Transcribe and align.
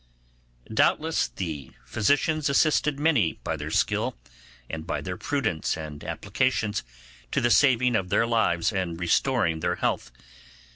Doubtless, 0.73 1.27
the 1.27 1.73
physicians 1.85 2.49
assisted 2.49 2.99
many 2.99 3.33
by 3.43 3.55
their 3.55 3.69
skill, 3.69 4.17
and 4.67 4.87
by 4.87 4.99
their 4.99 5.15
prudence 5.15 5.77
and 5.77 6.03
applications, 6.03 6.81
to 7.29 7.39
the 7.39 7.51
saving 7.51 7.95
of 7.95 8.09
their 8.09 8.25
lives 8.25 8.71
and 8.71 8.99
restoring 8.99 9.59
their 9.59 9.75
health. 9.75 10.11